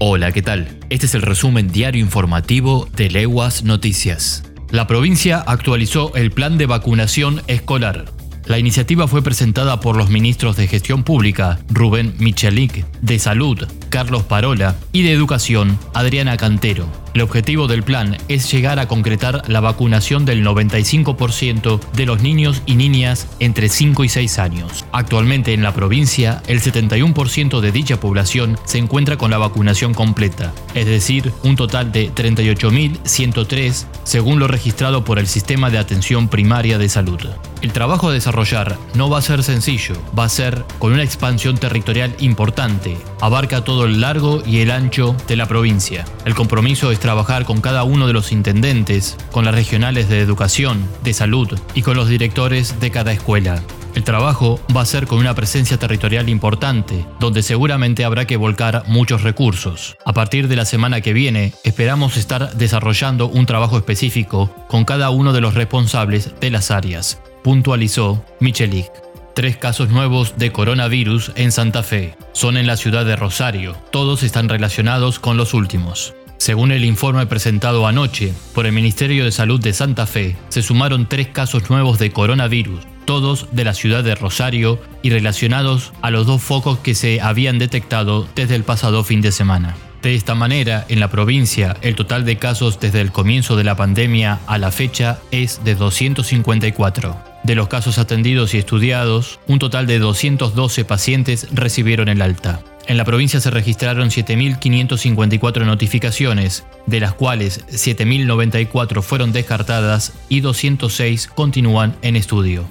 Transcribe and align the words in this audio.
Hola, 0.00 0.30
¿qué 0.30 0.42
tal? 0.42 0.68
Este 0.90 1.06
es 1.06 1.14
el 1.16 1.22
resumen 1.22 1.72
diario 1.72 2.00
informativo 2.00 2.88
de 2.94 3.10
Leguas 3.10 3.64
Noticias. 3.64 4.44
La 4.70 4.86
provincia 4.86 5.42
actualizó 5.44 6.14
el 6.14 6.30
plan 6.30 6.56
de 6.56 6.66
vacunación 6.66 7.42
escolar. 7.48 8.04
La 8.46 8.60
iniciativa 8.60 9.08
fue 9.08 9.22
presentada 9.22 9.80
por 9.80 9.96
los 9.96 10.08
ministros 10.08 10.56
de 10.56 10.68
Gestión 10.68 11.02
Pública, 11.02 11.58
Rubén 11.68 12.14
Michelic, 12.20 12.86
de 13.00 13.18
Salud, 13.18 13.66
Carlos 13.88 14.22
Parola, 14.22 14.76
y 14.92 15.02
de 15.02 15.10
Educación, 15.10 15.76
Adriana 15.94 16.36
Cantero. 16.36 16.86
El 17.18 17.22
objetivo 17.22 17.66
del 17.66 17.82
plan 17.82 18.16
es 18.28 18.48
llegar 18.48 18.78
a 18.78 18.86
concretar 18.86 19.42
la 19.48 19.58
vacunación 19.58 20.24
del 20.24 20.46
95% 20.46 21.80
de 21.94 22.06
los 22.06 22.22
niños 22.22 22.62
y 22.64 22.76
niñas 22.76 23.26
entre 23.40 23.68
5 23.68 24.04
y 24.04 24.08
6 24.08 24.38
años. 24.38 24.84
Actualmente 24.92 25.52
en 25.52 25.64
la 25.64 25.74
provincia, 25.74 26.44
el 26.46 26.60
71% 26.60 27.58
de 27.58 27.72
dicha 27.72 27.98
población 27.98 28.56
se 28.66 28.78
encuentra 28.78 29.18
con 29.18 29.32
la 29.32 29.38
vacunación 29.38 29.94
completa, 29.94 30.52
es 30.76 30.86
decir, 30.86 31.32
un 31.42 31.56
total 31.56 31.90
de 31.90 32.14
38.103 32.14 33.86
según 34.04 34.38
lo 34.38 34.46
registrado 34.46 35.04
por 35.04 35.18
el 35.18 35.26
Sistema 35.26 35.70
de 35.70 35.78
Atención 35.78 36.28
Primaria 36.28 36.78
de 36.78 36.88
Salud. 36.88 37.18
El 37.60 37.72
trabajo 37.72 38.10
a 38.10 38.12
desarrollar 38.12 38.78
no 38.94 39.10
va 39.10 39.18
a 39.18 39.22
ser 39.22 39.42
sencillo, 39.42 40.00
va 40.16 40.24
a 40.24 40.28
ser 40.28 40.64
con 40.78 40.92
una 40.92 41.02
expansión 41.02 41.58
territorial 41.58 42.14
importante, 42.20 42.96
abarca 43.20 43.64
todo 43.64 43.86
el 43.86 44.00
largo 44.00 44.44
y 44.46 44.60
el 44.60 44.70
ancho 44.70 45.16
de 45.26 45.34
la 45.34 45.46
provincia. 45.46 46.04
El 46.24 46.36
compromiso 46.36 46.92
es 46.92 47.00
trabajar 47.08 47.46
con 47.46 47.62
cada 47.62 47.84
uno 47.84 48.06
de 48.06 48.12
los 48.12 48.32
intendentes, 48.32 49.16
con 49.32 49.46
las 49.46 49.54
regionales 49.54 50.10
de 50.10 50.20
educación, 50.20 50.86
de 51.02 51.14
salud 51.14 51.58
y 51.72 51.80
con 51.80 51.96
los 51.96 52.06
directores 52.06 52.80
de 52.80 52.90
cada 52.90 53.12
escuela. 53.12 53.62
El 53.94 54.04
trabajo 54.04 54.60
va 54.76 54.82
a 54.82 54.84
ser 54.84 55.06
con 55.06 55.18
una 55.18 55.34
presencia 55.34 55.78
territorial 55.78 56.28
importante, 56.28 57.06
donde 57.18 57.42
seguramente 57.42 58.04
habrá 58.04 58.26
que 58.26 58.36
volcar 58.36 58.82
muchos 58.88 59.22
recursos. 59.22 59.96
A 60.04 60.12
partir 60.12 60.48
de 60.48 60.56
la 60.56 60.66
semana 60.66 61.00
que 61.00 61.14
viene, 61.14 61.54
esperamos 61.64 62.18
estar 62.18 62.52
desarrollando 62.58 63.26
un 63.26 63.46
trabajo 63.46 63.78
específico 63.78 64.54
con 64.68 64.84
cada 64.84 65.08
uno 65.08 65.32
de 65.32 65.40
los 65.40 65.54
responsables 65.54 66.38
de 66.38 66.50
las 66.50 66.70
áreas, 66.70 67.22
puntualizó 67.42 68.22
Michelik. 68.38 68.90
Tres 69.34 69.56
casos 69.56 69.88
nuevos 69.88 70.34
de 70.36 70.52
coronavirus 70.52 71.32
en 71.36 71.52
Santa 71.52 71.82
Fe. 71.82 72.18
Son 72.32 72.58
en 72.58 72.66
la 72.66 72.76
ciudad 72.76 73.06
de 73.06 73.16
Rosario. 73.16 73.78
Todos 73.92 74.22
están 74.22 74.50
relacionados 74.50 75.18
con 75.18 75.38
los 75.38 75.54
últimos. 75.54 76.12
Según 76.38 76.70
el 76.70 76.84
informe 76.84 77.26
presentado 77.26 77.86
anoche 77.86 78.32
por 78.54 78.64
el 78.64 78.72
Ministerio 78.72 79.24
de 79.24 79.32
Salud 79.32 79.60
de 79.60 79.72
Santa 79.72 80.06
Fe, 80.06 80.36
se 80.48 80.62
sumaron 80.62 81.08
tres 81.08 81.28
casos 81.28 81.68
nuevos 81.68 81.98
de 81.98 82.12
coronavirus, 82.12 82.86
todos 83.04 83.48
de 83.52 83.64
la 83.64 83.74
ciudad 83.74 84.04
de 84.04 84.14
Rosario 84.14 84.80
y 85.02 85.10
relacionados 85.10 85.92
a 86.00 86.10
los 86.10 86.26
dos 86.26 86.40
focos 86.40 86.78
que 86.78 86.94
se 86.94 87.20
habían 87.20 87.58
detectado 87.58 88.26
desde 88.36 88.54
el 88.54 88.62
pasado 88.62 89.02
fin 89.02 89.20
de 89.20 89.32
semana. 89.32 89.76
De 90.00 90.14
esta 90.14 90.36
manera, 90.36 90.86
en 90.88 91.00
la 91.00 91.10
provincia, 91.10 91.76
el 91.82 91.96
total 91.96 92.24
de 92.24 92.36
casos 92.36 92.78
desde 92.78 93.00
el 93.00 93.10
comienzo 93.10 93.56
de 93.56 93.64
la 93.64 93.76
pandemia 93.76 94.38
a 94.46 94.56
la 94.58 94.70
fecha 94.70 95.18
es 95.32 95.64
de 95.64 95.74
254. 95.74 97.16
De 97.42 97.54
los 97.56 97.66
casos 97.66 97.98
atendidos 97.98 98.54
y 98.54 98.58
estudiados, 98.58 99.40
un 99.48 99.58
total 99.58 99.88
de 99.88 99.98
212 99.98 100.84
pacientes 100.84 101.48
recibieron 101.52 102.08
el 102.08 102.22
alta. 102.22 102.60
En 102.88 102.96
la 102.96 103.04
provincia 103.04 103.38
se 103.38 103.50
registraron 103.50 104.08
7.554 104.08 105.66
notificaciones, 105.66 106.64
de 106.86 107.00
las 107.00 107.12
cuales 107.12 107.66
7.094 107.66 109.02
fueron 109.02 109.30
descartadas 109.30 110.14
y 110.30 110.40
206 110.40 111.26
continúan 111.26 111.96
en 112.00 112.16
estudio. 112.16 112.64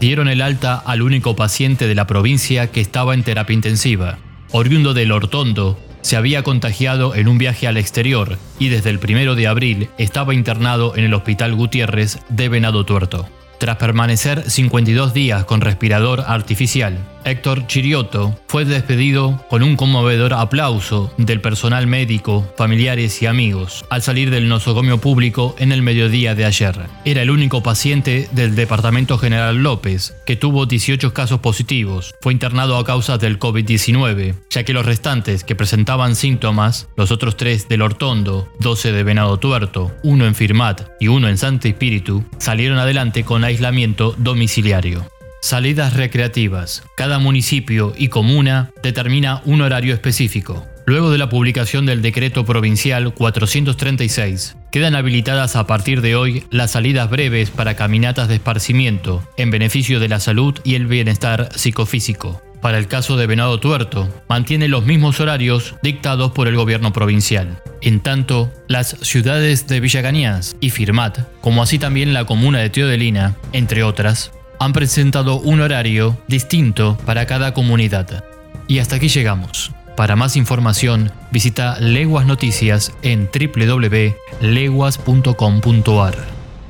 Dieron 0.00 0.28
el 0.28 0.42
alta 0.42 0.74
al 0.76 1.00
único 1.00 1.34
paciente 1.34 1.88
de 1.88 1.94
la 1.94 2.06
provincia 2.06 2.70
que 2.70 2.82
estaba 2.82 3.14
en 3.14 3.22
terapia 3.22 3.54
intensiva. 3.54 4.18
Oriundo 4.52 4.92
del 4.92 5.10
Hortondo, 5.10 5.78
se 6.02 6.16
había 6.16 6.42
contagiado 6.42 7.14
en 7.14 7.26
un 7.26 7.38
viaje 7.38 7.66
al 7.66 7.78
exterior 7.78 8.36
y 8.58 8.68
desde 8.68 8.90
el 8.90 8.98
primero 8.98 9.34
de 9.34 9.46
abril 9.46 9.88
estaba 9.96 10.34
internado 10.34 10.94
en 10.94 11.04
el 11.04 11.14
Hospital 11.14 11.54
Gutiérrez 11.54 12.18
de 12.28 12.50
Venado 12.50 12.84
Tuerto. 12.84 13.26
Tras 13.58 13.78
permanecer 13.78 14.50
52 14.50 15.14
días 15.14 15.46
con 15.46 15.62
respirador 15.62 16.22
artificial, 16.26 16.98
Héctor 17.24 17.66
Chirioto 17.66 18.38
fue 18.48 18.64
despedido 18.64 19.44
con 19.48 19.62
un 19.62 19.76
conmovedor 19.76 20.34
aplauso 20.34 21.12
del 21.16 21.40
personal 21.40 21.86
médico, 21.86 22.46
familiares 22.56 23.20
y 23.22 23.26
amigos 23.26 23.84
al 23.90 24.02
salir 24.02 24.30
del 24.30 24.48
nosocomio 24.48 24.98
público 24.98 25.54
en 25.58 25.72
el 25.72 25.82
mediodía 25.82 26.34
de 26.34 26.44
ayer. 26.44 26.78
Era 27.04 27.22
el 27.22 27.30
único 27.30 27.62
paciente 27.62 28.28
del 28.32 28.54
Departamento 28.54 29.18
General 29.18 29.56
López 29.56 30.14
que 30.26 30.36
tuvo 30.36 30.66
18 30.66 31.14
casos 31.14 31.40
positivos. 31.40 32.14
Fue 32.20 32.32
internado 32.32 32.76
a 32.76 32.84
causa 32.84 33.18
del 33.18 33.38
COVID-19, 33.38 34.34
ya 34.50 34.64
que 34.64 34.72
los 34.72 34.86
restantes 34.86 35.44
que 35.44 35.54
presentaban 35.54 36.16
síntomas, 36.16 36.88
los 36.96 37.10
otros 37.10 37.36
tres 37.36 37.68
del 37.68 37.82
Hortondo, 37.82 38.48
12 38.60 38.92
de 38.92 39.02
Venado 39.02 39.38
Tuerto, 39.38 39.92
uno 40.02 40.26
en 40.26 40.34
Firmat 40.34 40.82
y 41.00 41.08
uno 41.08 41.28
en 41.28 41.38
Santo 41.38 41.68
Espíritu, 41.68 42.24
salieron 42.38 42.78
adelante 42.78 43.24
con 43.24 43.44
aislamiento 43.44 44.14
domiciliario. 44.18 45.08
Salidas 45.44 45.92
recreativas. 45.92 46.84
Cada 46.96 47.18
municipio 47.18 47.92
y 47.98 48.08
comuna 48.08 48.70
determina 48.82 49.42
un 49.44 49.60
horario 49.60 49.92
específico. 49.92 50.66
Luego 50.86 51.10
de 51.10 51.18
la 51.18 51.28
publicación 51.28 51.84
del 51.84 52.00
decreto 52.00 52.46
provincial 52.46 53.12
436, 53.12 54.56
quedan 54.72 54.94
habilitadas 54.94 55.56
a 55.56 55.66
partir 55.66 56.00
de 56.00 56.16
hoy 56.16 56.44
las 56.48 56.70
salidas 56.70 57.10
breves 57.10 57.50
para 57.50 57.76
caminatas 57.76 58.28
de 58.28 58.36
esparcimiento, 58.36 59.22
en 59.36 59.50
beneficio 59.50 60.00
de 60.00 60.08
la 60.08 60.18
salud 60.18 60.58
y 60.64 60.76
el 60.76 60.86
bienestar 60.86 61.50
psicofísico. 61.54 62.40
Para 62.62 62.78
el 62.78 62.86
caso 62.86 63.18
de 63.18 63.26
Venado 63.26 63.60
Tuerto, 63.60 64.08
mantiene 64.30 64.68
los 64.68 64.86
mismos 64.86 65.20
horarios 65.20 65.74
dictados 65.82 66.32
por 66.32 66.48
el 66.48 66.56
gobierno 66.56 66.94
provincial. 66.94 67.60
En 67.82 68.00
tanto, 68.00 68.50
las 68.66 68.96
ciudades 69.02 69.66
de 69.66 69.80
Villaganías 69.80 70.56
y 70.60 70.70
Firmat, 70.70 71.18
como 71.42 71.62
así 71.62 71.78
también 71.78 72.14
la 72.14 72.24
comuna 72.24 72.60
de 72.60 72.70
Teodelina, 72.70 73.36
entre 73.52 73.82
otras, 73.82 74.32
han 74.58 74.72
presentado 74.72 75.38
un 75.40 75.60
horario 75.60 76.18
distinto 76.28 76.96
para 77.04 77.26
cada 77.26 77.52
comunidad. 77.54 78.24
Y 78.68 78.78
hasta 78.78 78.96
aquí 78.96 79.08
llegamos. 79.08 79.72
Para 79.96 80.16
más 80.16 80.36
información, 80.36 81.12
visita 81.30 81.78
Leguas 81.78 82.26
Noticias 82.26 82.92
en 83.02 83.30
www.leguas.com.ar. 83.32 86.14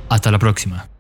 Hasta 0.09 0.31
la 0.31 0.39
próxima. 0.39 0.94